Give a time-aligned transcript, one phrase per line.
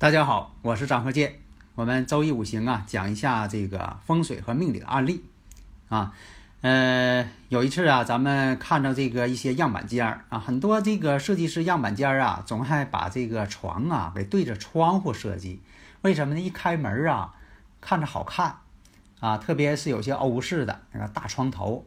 [0.00, 1.40] 大家好，我是张和建。
[1.74, 5.24] 我们周易五行啊，讲一下这个风水和命理的案例
[5.88, 6.14] 啊。
[6.60, 15.60] 呃，有一次啊，咱们看到这个一些样板间儿啊，很多这个设计师样板间儿啊，总爱把这个床啊给对着窗户设计。
[16.02, 16.40] 为什么呢？
[16.40, 17.34] 一开门啊，
[17.80, 18.58] 看着好看
[19.18, 19.36] 啊。
[19.36, 21.84] 特别是有些欧式的那个大床头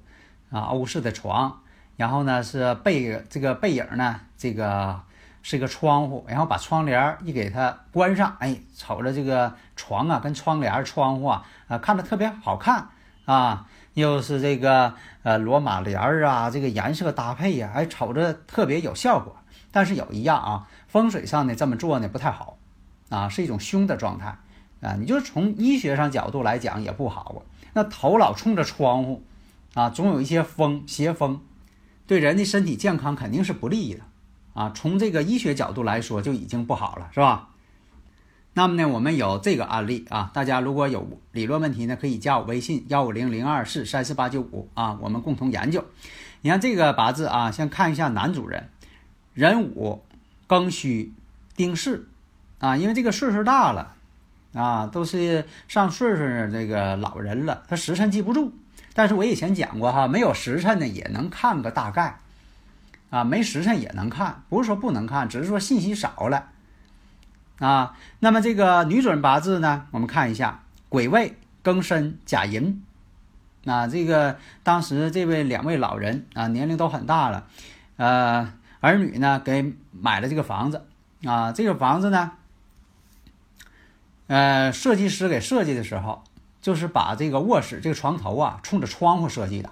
[0.50, 1.62] 啊，欧式的床，
[1.96, 5.02] 然后呢是背这个背影呢，这个。
[5.42, 12.90] 是一个窗户，然后把窗帘一给它关上，哎，瞅着这个床啊，跟窗帘、窗户啊，啊，看着特别好看
[13.26, 13.68] 啊。
[13.94, 19.36] 又是这个呃罗马帘儿啊，这个颜色搭配呀，哎，瞅着特别有效果。
[19.70, 22.58] 但是有一样啊，风水上呢这么做呢不太好
[23.10, 24.38] 啊，是一种凶的状态
[24.80, 24.96] 啊。
[24.98, 27.44] 你就从医学上角度来讲也不好。
[27.74, 29.24] 那头老冲着窗户
[29.74, 31.42] 啊，总有一些风邪风，
[32.08, 34.02] 对人的身体健康肯定是不利的。
[34.54, 37.50] 啊，从这个医学角度来说就已经不好了，是吧？
[38.54, 45.86] 那么呢，我们有这个案例啊，大家如果有理论问题呢，可以加我微信幺五零零二四三四八九五啊，我们共同研究。
[46.42, 48.70] 你看这个八字啊，先看一下男主人，
[49.34, 50.04] 壬午、
[50.50, 51.14] 庚戌、
[51.56, 52.08] 丁巳
[52.60, 53.94] 啊，因为这个岁数大了
[54.54, 58.52] 啊，都是上岁数这个老人了，他时辰记不住。
[58.94, 62.20] 但是我以前讲过哈，没有时辰呢也能看个大概。
[63.12, 66.48] 啊，没时辰也能看，不是说不能看，只是说信息少了。
[67.60, 72.84] 啊，那么这个女主人八字呢，我们看一下癸未、庚申、甲寅。
[73.66, 77.46] 啊，这个当时这位两位老人啊，年龄都很大了，
[77.98, 80.88] 呃，儿女呢给买了这个房子。
[81.24, 82.32] 啊，这个房子呢，
[84.26, 86.24] 呃，设计师给设计的时候，
[86.62, 89.70] 就是把这个卧室这个床头啊冲着窗户设计的，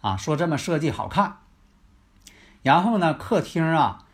[0.00, 1.36] 啊，说这么设计好看。
[2.64, 4.04] 然后呢，客厅啊，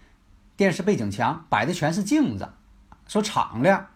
[0.56, 2.48] 电视背景墙摆的全是镜子，
[3.06, 3.86] 说敞亮，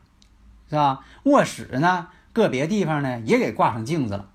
[0.71, 1.05] 是吧？
[1.25, 4.29] 卧室呢，个别地方呢也给挂上镜子了。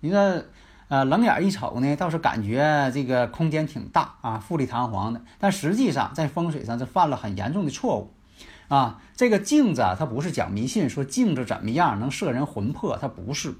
[0.00, 0.44] 你说，
[0.88, 5.22] 呃，冷眼一瞅呢，倒是感觉这个空间挺大啊，富丽堂皇的。
[5.38, 8.12] 但实际上在风水上是犯了很严重的错误，
[8.68, 13.54] 啊，这个镜子啊，它不是讲迷信，说镜子怎么样能摄人魂魄，它不是。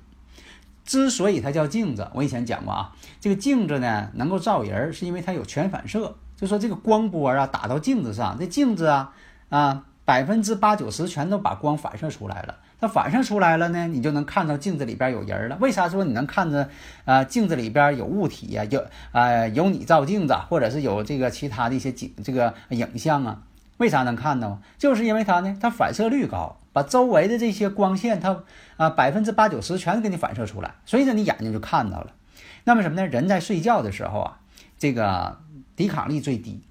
[0.84, 9.12] 之所以它叫镜子，我以前讲过啊，这个镜子呢能够照人，是因为它有全反射，就说这个光波啊打到镜子上，这镜子啊
[9.48, 12.56] 啊百分之八九十全都把光反射出来了。
[12.80, 15.56] 它反射出来了呢，你就能看到镜子里边有人了。
[15.60, 16.68] 为啥说你能看着
[17.04, 18.64] 啊镜子里边有物体呀？
[18.64, 23.42] 有啊有你照镜子，或者是有这个其他的一些景这个影像啊？
[23.76, 24.60] 为啥能看到？
[24.78, 26.56] 就是因为它呢，它反射率高。
[26.72, 28.42] 把周围的这些光线，它
[28.76, 32.12] 啊百分之八九十全给你反射出来，所以说你眼睛就看到了。
[32.64, 33.06] 那么什么呢？
[33.06, 34.40] 人在睡觉的时候啊，
[34.78, 35.38] 这个
[35.76, 36.62] 抵抗力最低。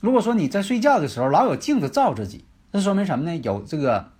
[0.00, 3.36] 如果说你在睡觉的时候老有镜子照自己，这说明什么呢？
[3.42, 4.10] 有这个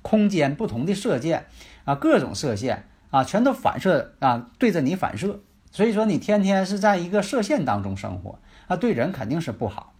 [0.00, 1.46] 空间不同的射线
[1.84, 5.40] 啊，各种射线啊，全都反射啊，对着你反射。
[5.70, 9.94] 所以说你天天是在一个射线当中生活啊，对人肯定是不好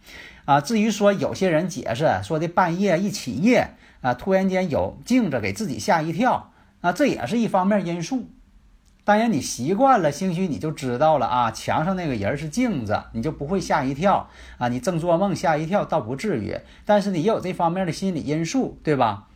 [0.45, 0.59] 啊。
[0.59, 3.75] 至于说有些人解释说的半夜一起夜。
[4.03, 8.29] 啊，突然间有镜子给自己吓一跳，啊，这也是一方面因素。
[9.05, 14.69] 当然，你习惯了，兴许你就知道了啊，墙上那个人是镜子，你就不会吓一跳啊。
[14.69, 16.55] 你正做梦吓一跳倒不至于，
[16.85, 19.27] 但是你也有这方面的心理因素，对吧？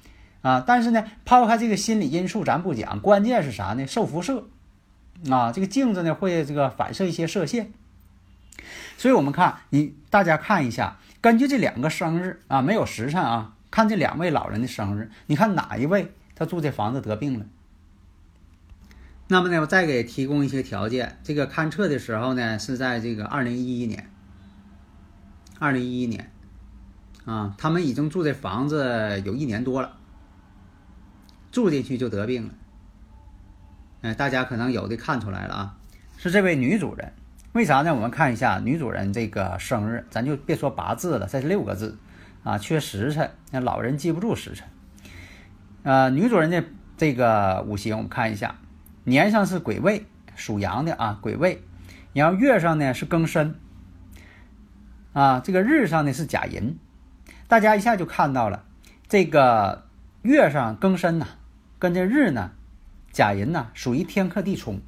[0.42, 3.86] 啊，但是呢，抛开这个心理因素咱不讲，关键是啥呢？
[3.86, 4.46] 受辐射
[5.30, 7.74] 啊，这个镜子呢会这个反射一些射线。
[8.98, 13.56] 所以我们看，你大家看一下，根据这两个生日啊，没有时辰啊。
[13.70, 17.46] 看这两位老人的生日，你看哪一位他住这房子得病了？
[19.28, 21.20] 那么呢，我再给提供一些条件。
[21.22, 24.10] 这个勘测的时候呢，是在这个二零一一年，
[25.60, 26.32] 二零一一年
[27.26, 29.98] 啊，他们已经住这房子有一年多了，
[31.52, 32.54] 住进去就得病了。
[34.02, 35.78] 哎，大家可能有的看出来了啊，
[36.18, 37.12] 是这位女主人。
[37.52, 37.94] 为啥呢？
[37.94, 41.98] 我们看一下女主人这个生日，咱就别说八字了，这是六个字。
[42.48, 44.70] 啊，缺时辰，那老人记不住时辰。
[45.84, 46.64] 呃，女主人的
[46.96, 48.56] 这个五行，我们看一下，
[49.04, 50.06] 年上是癸未，
[50.38, 51.62] 属羊的啊，癸未，
[52.14, 53.56] 然后月上呢是庚申，
[55.12, 56.78] 啊，这个日上呢是甲寅，
[57.50, 58.64] 大家一下就看到了，
[59.10, 59.86] 这个
[60.22, 61.28] 月上庚申呐，
[61.78, 62.52] 跟这日呢，
[63.12, 64.80] 甲寅呐，属于天克地冲，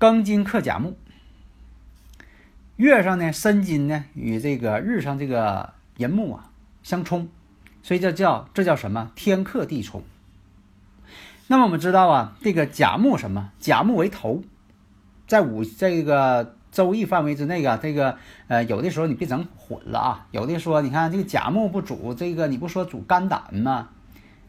[0.00, 0.96] 庚金克甲木，
[2.76, 6.50] 月上呢申金呢与这个日上这个寅木啊
[6.82, 7.28] 相冲，
[7.82, 9.10] 所以这叫这叫什么？
[9.14, 10.02] 天克地冲。
[11.46, 13.50] 那么我们知道啊，这个甲木什么？
[13.58, 14.42] 甲木为头，
[15.26, 16.56] 在五这个。
[16.74, 18.18] 周易范围之内啊，这个
[18.48, 20.26] 呃，有的时候你别整混了啊。
[20.32, 23.90] 有的说，你看这个甲木不主这个，你不说主肝胆吗？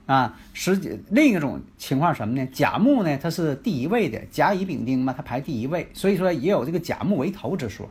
[0.08, 2.44] 啊，实际另一种情况什么呢？
[2.48, 7.88] 甲木呢，它是第一位的，甲乙丙丁嘛，它排第一位，所以说也有这个甲木为头之说。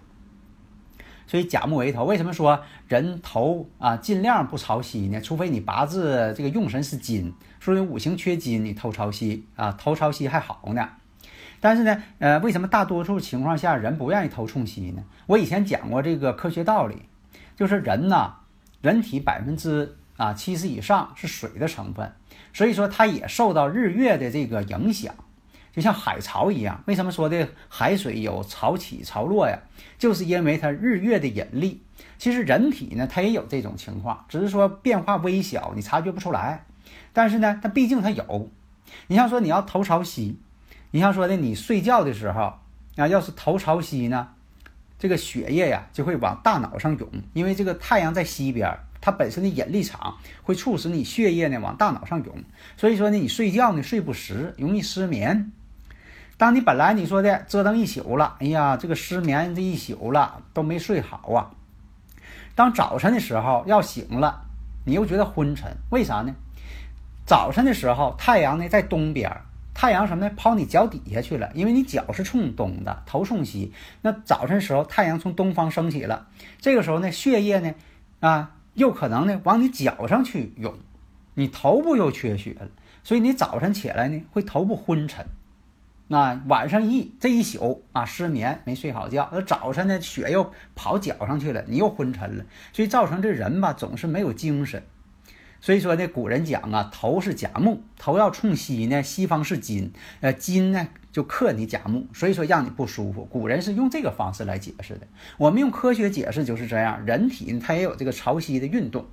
[1.26, 5.20] 所以甲木为头，为什么说人头啊尽量不朝西呢？
[5.20, 10.88] 除非你八字这个用神是金，说明五行缺金，你头朝西啊，头朝西还好呢。
[11.60, 15.02] 但是呢，呃，为什么大多数情况下人不愿意头冲西呢？
[15.26, 17.02] 我以前讲过这个科学道理，
[17.56, 18.34] 就是人呐，
[18.82, 22.12] 人体百分之啊七十以上是水的成分，
[22.52, 25.14] 所以说它也受到日月的这个影响，
[25.74, 26.80] 就像海潮一样。
[26.86, 29.58] 为什么说的海水有潮起潮落呀？
[29.98, 31.82] 就是因为它日月的引力。
[32.16, 36.64] 其实人体呢，它也有这种情况，只是说变化微小，你察觉不出来。
[37.12, 38.48] 但是呢，它毕竟它有。
[39.08, 40.38] 你像说你要头朝西。
[40.92, 42.54] 你像说的，你睡觉的时候
[42.94, 44.28] 啊，要是头朝西呢，
[44.96, 52.44] 这个血液呀就会往大脑上涌，因为这个太阳在西边，它本身的引力场会促使你血液呢往大脑上涌，
[52.76, 55.50] 所以说呢，你睡觉呢睡不实，容易失眠。
[56.36, 61.50] 当你本来你说的折腾一宿了，哎呀，这个失眠这一宿了都没睡好啊，
[62.54, 64.42] 当早晨的时候要醒了，
[64.84, 66.34] 你又觉得昏沉，为啥呢？
[67.24, 69.30] 早晨的时候太阳呢在东边。
[69.76, 70.32] 太阳什么呢？
[70.36, 73.72] 跑你脚底下去了，因为你脚是冲东的，头冲西。
[74.02, 76.28] 那早晨时候，太阳从东方升起了，
[76.60, 77.74] 这个时候呢，血液呢，
[78.20, 80.72] 啊，又可能呢往你脚上去涌，
[81.34, 82.68] 你头部又缺血了，
[83.02, 85.26] 所以你早晨起来呢会头部昏沉。
[86.06, 94.82] 那晚上一这一宿啊失眠没睡好觉，那早晨呢血又跑脚上去了，你又昏沉了，所以造成这人吧总是没有精神。
[95.60, 103.24] 所以说呢，古人讲啊，头是甲木，头要冲西呢，西方是金，呃，金呢就克你甲木，所以说让你不舒服。
[103.24, 105.06] 古人是用这个方式来解释的。
[105.38, 109.06] 我们用科学解释就是这样，人体它也有这个潮汐的运动，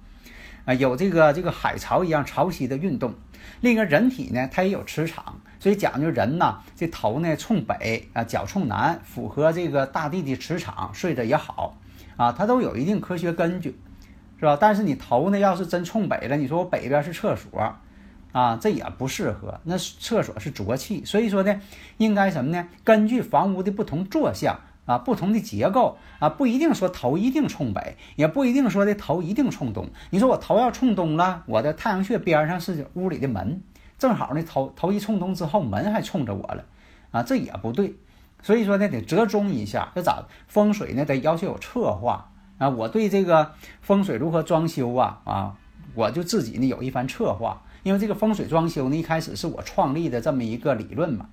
[0.65, 3.13] 啊，有这个这个海潮一样潮汐的运动。
[3.61, 11.77] 另一个人体呢，它也有磁场，所以讲究人呐，这头呢冲北啊，脚冲南，符合这个大地的磁场，睡着也好
[12.17, 13.79] 啊，它都有一定科学根据。
[14.39, 14.57] 是吧？
[14.59, 17.75] 但是你头呢，要是真冲北了，你说我北边是厕所，
[18.31, 19.61] 啊，这也不适合。
[19.65, 21.61] 那厕所是浊气，所以说呢，
[21.97, 22.67] 应该什么呢？
[22.83, 29.87] 根据房屋的不同坐向啊，不同的结构啊，不一定说头一定冲北，也不一定说的头一定冲东。
[30.09, 33.61] 你说我头要冲东了，我的太阳穴边上是屋里的门，
[33.97, 36.65] 正好呢，头头一冲东之后，门还冲着我了，
[37.11, 37.95] 啊，这也不对。
[38.43, 39.91] 所以说呢，得折中一下。
[39.93, 41.05] 这咋风水呢？
[41.05, 42.27] 得要求有策划。
[42.57, 45.55] 啊，我对这个风水如何装修啊啊，
[45.95, 51.25] 我就自己呢有一番策划，因为这个风水装修呢一开始是我创立的这么一个理论嘛，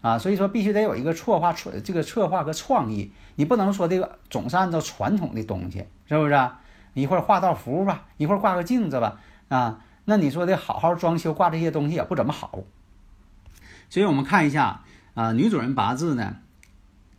[0.00, 6.50] 啊，所以说必须得有一个策划策这个策划和创意，你不能说这个总是按照传统的东西，是不是？
[6.94, 12.64] 一会儿画道符吧，一会儿挂个镜子吧，啊，那你说的好好装修挂这些东西也不怎么好，
[13.88, 14.82] 所以我们看一下
[15.14, 16.38] 啊，女主人八字呢，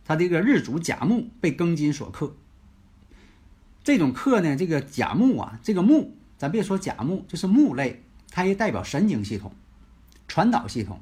[0.04, 2.34] 她这个日主甲木被庚金所克。
[3.82, 9.52] 这种克呢，这个甲木啊，这个木，咱别说甲木，就是木类，它也代表神经系统、
[10.28, 11.00] 传导系统、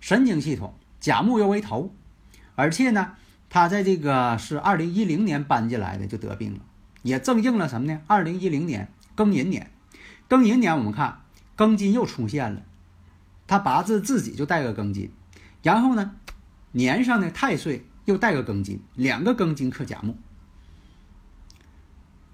[0.00, 0.74] 神经系统。
[1.00, 1.94] 甲木又为头，
[2.54, 3.12] 而且呢，
[3.48, 6.60] 他在这个是二零一零年搬进来的，就得病了，
[7.02, 8.00] 也正应了什么呢？
[8.06, 9.70] 二零一零年庚寅年，
[10.28, 11.20] 庚寅年我们看
[11.56, 12.62] 庚金又出现了，
[13.46, 15.10] 他八字自己就带个庚金，
[15.62, 16.16] 然后呢，
[16.72, 20.16] 年上的太岁又带个庚金，两个庚金克甲木。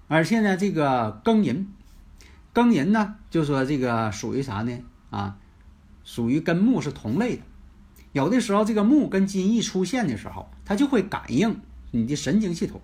[0.07, 1.73] 而且呢，这个庚寅，
[2.53, 4.79] 庚寅呢，就说这个属于啥呢？
[5.09, 5.37] 啊，
[6.03, 7.43] 属于跟木是同类的。
[8.13, 11.59] 有的时候，这个木跟金一出现的时候，它就会感应
[11.91, 12.79] 你的神经系统，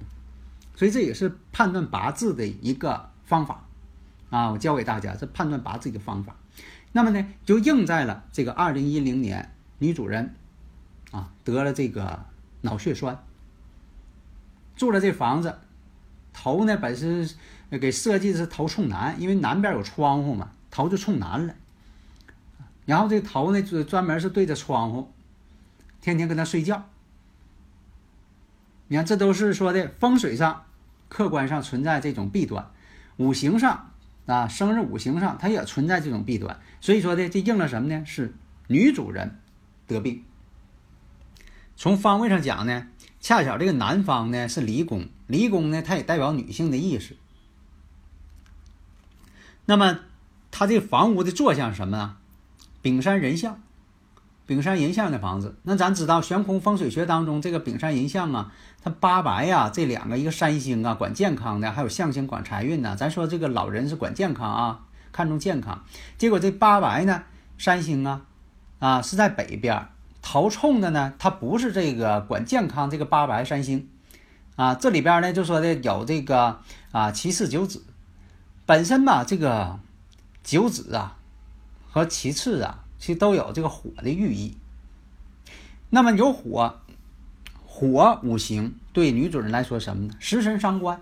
[0.75, 3.65] 所以这也是判断八字的一个方法
[4.29, 4.51] 啊。
[4.51, 6.35] 我教给大家这判断八字的方法。
[6.91, 10.35] 那么呢，就应在了这个二零一零年女主人
[11.11, 12.25] 啊得了这个
[12.61, 13.23] 脑血栓，
[14.75, 15.55] 住了这房子。
[16.33, 17.29] 头呢，本身
[17.69, 21.53] 给设计的是头冲南，因为南边有窗户嘛，头就冲南了。
[22.85, 25.11] 然后这头呢就专门是对着窗户，
[26.01, 26.89] 天天跟他睡觉。
[28.87, 30.65] 你看，这都是说的风水上、
[31.07, 32.71] 客观上存在这种弊端，
[33.17, 33.91] 五行上
[34.25, 36.59] 啊，生日五行上它也存在这种弊端。
[36.81, 38.03] 所以说的这应了什么呢？
[38.05, 38.33] 是
[38.67, 39.39] 女主人
[39.85, 40.23] 得病。
[41.75, 42.87] 从方位上讲呢，
[43.19, 47.15] 恰巧这个南方呢是离宫，离宫呢它也代表女性的意识。
[49.65, 49.99] 那么，
[50.49, 52.17] 它这房屋的坐向什么呢？
[52.81, 53.61] 丙山人相，
[54.49, 55.59] 丙山人相的房子。
[55.61, 58.51] 那咱知道悬空风水学当中，这个丙山人相啊，
[58.83, 62.95] 它八白呀，这两个一个山星啊，管健康的，还有象星管财运呢。
[62.95, 64.79] 咱说这个老人是管健康啊，
[65.11, 65.83] 看重健康。
[66.17, 67.21] 结果这八白呢，
[67.59, 68.21] 山星啊，
[68.79, 69.87] 啊是在北边。
[70.23, 73.87] 头冲的呢，它不是这个管健康这个八白三星，
[74.55, 76.59] 啊，这里边呢就说的有这个
[76.91, 77.83] 啊七次九子，
[78.65, 79.79] 本身吧这个
[80.43, 81.15] 九子啊
[81.91, 84.55] 和其次啊，其实都有这个火的寓意。
[85.89, 86.81] 那么有火，
[87.65, 90.13] 火五行对女主人来说什么呢？
[90.19, 91.01] 食神伤官。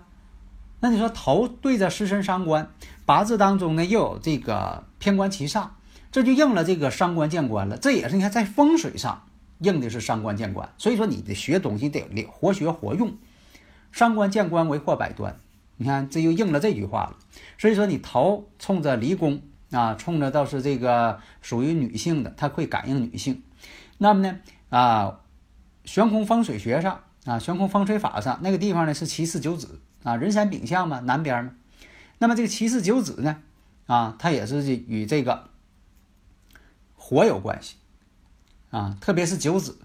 [0.80, 2.70] 那你说头对着食神伤官，
[3.04, 5.68] 八字当中呢又有这个偏官七煞。
[6.10, 9.26] 这就应了这个伤官见官了，这也是你看在风水上
[9.58, 13.14] 应的是伤官见官，所以说你的学东西得活学活用，
[13.92, 15.36] 伤官见官为祸百端，
[15.76, 17.16] 你看这又应了这句话了。
[17.58, 23.42] 所以说你头冲着离宫啊，冲着倒是这个属于女性的，它会感应女性。
[23.98, 24.38] 那么呢
[24.70, 25.20] 啊，
[25.84, 31.52] 悬空风水学上啊，悬空风水法上那个地方呢是七四九子啊，人山丙向嘛，南边嘛。
[32.18, 33.42] 那么这个七四九子呢
[33.86, 35.48] 啊，它也是与这个。
[37.00, 37.76] 火有关系，
[38.68, 39.78] 啊，特别是九子，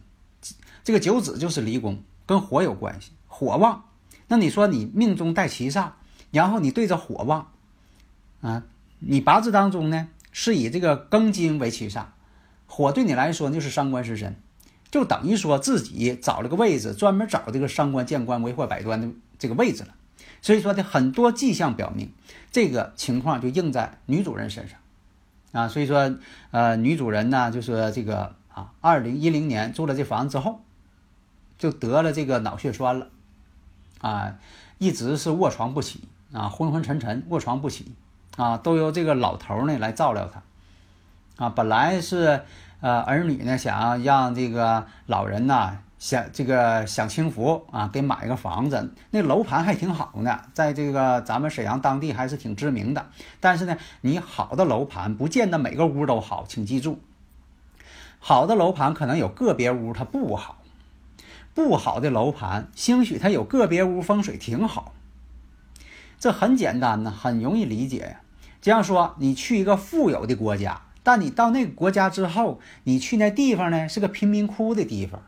[0.84, 3.86] 这个九子就是离宫，跟火有关系，火旺。
[4.28, 5.92] 那你说你命中带七煞，
[6.32, 7.52] 然后你对着火旺，
[8.42, 8.64] 啊，
[9.06, 12.06] 你八字当中呢是以这个庚金为七煞，
[12.66, 14.36] 火对你来说就是伤官食神，
[14.90, 19.94] 就等于说自己找了个位置，专门找这个伤官见官为祸百端的这个位置了。
[20.42, 22.12] 所以说的很多迹象表明，
[22.52, 24.80] 这个情况就应在女主人身上。
[25.54, 26.16] 啊，所以说，
[26.50, 30.62] 呃，女主人呢，就说这个啊，二零一零年租了这房子之后，
[31.60, 33.10] 就得了这个脑血栓了，
[34.02, 34.40] 啊，
[34.80, 37.94] 一直是卧床不起啊，昏昏沉沉，卧床不起
[38.36, 42.42] 啊，都由这个老头呢来照料他，啊，本来是
[42.82, 45.80] 呃儿女呢想让这个老人呐。
[46.00, 53.06] 享这个享清福啊，给买个房子，那楼盘还挺好呢，在这个咱们沈阳当地还是挺知名的。
[53.40, 57.00] 但是呢，你好的楼盘不见得每个屋都好，请记住，
[58.20, 60.58] 好的楼盘可能有个别屋它不好，
[61.54, 64.92] 不好的楼盘兴许它有个别屋风水挺好。
[66.20, 68.20] 这很简单呢，很容易理解呀。
[68.64, 75.22] 这样说，你去一个富有的国家，但你到那个国家之后，你去那地方呢是个贫民窟的地方。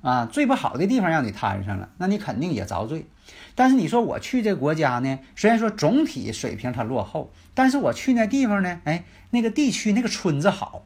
[0.00, 3.08] 啊，最不好的地方让你摊上了，那你肯定也遭罪。
[3.56, 10.84] 但是你说我去这国家呢，虽然说总体水平它落后，但是我去那地方呢，哎，那个地区那个村子好，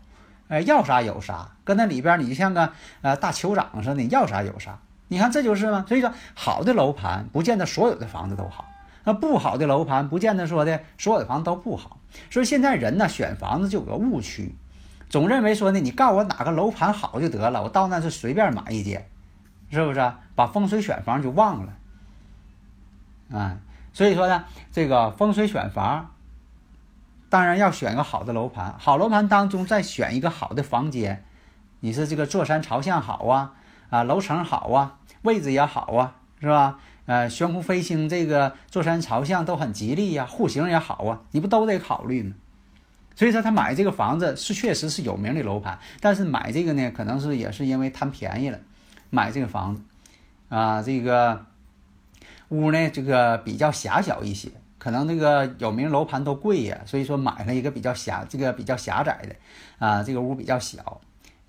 [0.48, 4.78] 哎，要啥有啥，搁那里边你就像个呃大酋长似的，要啥有啥。
[5.08, 5.84] 你看这就是吗？
[5.86, 8.69] 所以说，好的楼盘不见得所有的房子都好，
[9.04, 11.98] 那不好的楼盘不见得说的所有的房子都不好。
[12.30, 14.54] 所以现在人呢选房子就有个误区。
[15.08, 19.08] 总认为说呢，你告诉我哪个楼盘好就得了，我到那是随便买一间，
[19.70, 20.20] 是不是啊？
[20.36, 21.72] 把风水选房就忘了，
[23.36, 23.58] 啊，
[23.92, 26.12] 所以说呢，这个风水选房，
[27.28, 31.24] 当然要选个好的楼盘，好楼盘当中再选一个好的房间，
[31.80, 33.52] 你是这个坐山朝向好啊，
[33.90, 36.78] 啊，楼层好啊，位置也好啊，是吧？
[37.10, 42.34] 呃，悬空飞星这个坐山朝向都很吉利呀，户型也好啊，你不都得考虑吗？
[43.16, 48.60] 所以说他买这个房子是确实是有名的楼盘，但是买这个呢，可能是也是因为贪便宜了，
[49.10, 49.82] 买这个房子，
[50.50, 51.44] 啊，这个
[52.50, 54.48] 屋呢这个比较狭小一些，
[54.78, 59.34] 可能那个有名楼盘都贵呀，所以说买了一个比较狭这个比较狭窄的，
[59.84, 61.00] 啊，这个屋比较小。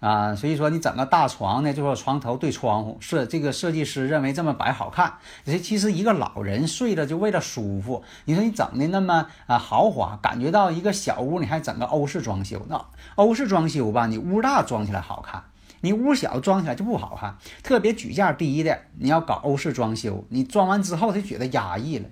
[0.01, 5.13] 啊，所以说你整个大床呢，就说床头对窗户，设这个设计师认为这么摆好看。
[5.45, 8.03] 这其实一个老人睡着就为了舒服。
[8.25, 15.43] 你说你整的那么啊豪华，感觉到一个小屋，你还整个欧式装修，那欧式装修吧，你屋大装起来好看，
[15.81, 17.37] 你屋小装起来就不好看。
[17.61, 22.09] 特别举价低的，你要搞欧式装修，你装完之后他觉得压抑了，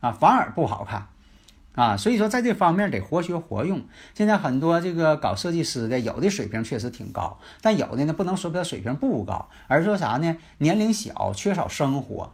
[0.00, 1.08] 啊，反而不好看。
[1.76, 3.84] 啊，所以说在这方面得活学活用。
[4.14, 10.36] 现在很多这个搞设计师的，有的水平确实挺高，但有的呢不能说他水平不高，而说啥呢？
[10.56, 12.32] 年龄小，缺少生活，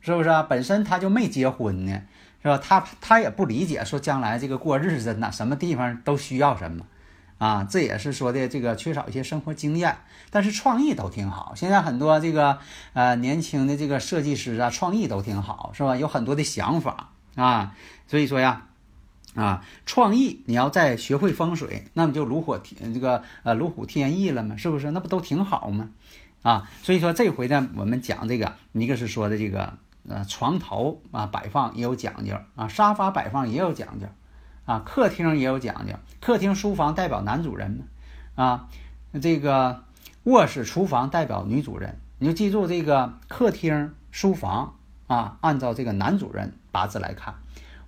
[0.00, 0.42] 是不是啊？
[0.42, 2.02] 本身他就没结婚呢，
[2.42, 2.58] 是吧？
[2.58, 6.84] 他他也不理解说将来这个过日子哪什么地方都需要什么，
[7.38, 9.96] 啊，这也是说的这个缺少一些生活经验，
[10.30, 11.52] 但是创意都挺好。
[11.54, 12.58] 现在很多这个
[12.94, 15.94] 呃年轻的这个设计师啊，创意都挺好，是吧？
[15.94, 17.76] 有很多的想法啊，
[18.08, 18.66] 所以说呀。
[19.34, 24.90] 啊，创意你要再学会风水，那么就炉火天这个呃炉虎添翼了嘛，是不是？
[24.90, 25.88] 那不都挺好吗？
[26.42, 29.74] 啊，所以说这回呢，我们讲这个，一个是说的这个
[30.08, 34.06] 呃床头啊摆放也有讲究啊，沙发摆放也有讲究
[34.66, 38.68] 啊，客厅也有讲究，客厅书房代表男主人嘛，啊，
[39.22, 39.84] 这个
[40.24, 44.74] 卧室厨房代表女主人，你就记住这个客厅书房
[45.06, 47.36] 啊，按照这个男主人八字来看。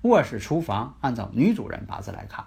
[0.04, 2.44] 卧室、厨房按照女主人八字来看，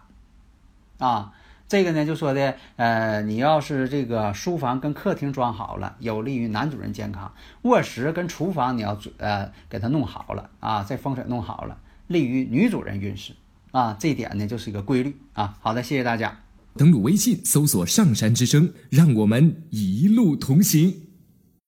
[1.00, 1.34] 啊，
[1.68, 7.32] 这个呢就说的，呃，你要是这个书房跟客厅装好了，有利于男主人健康；
[7.64, 13.34] 卧室跟厨房你要呃给他弄好了啊，这风水弄好了，利于女主人运势
[13.72, 13.98] 啊。
[14.00, 15.58] 这一点呢就是一个规律啊。
[15.60, 16.40] 好的，谢谢大家。
[16.76, 21.07] 登录微信搜索“上山之声”，让我们一路同行。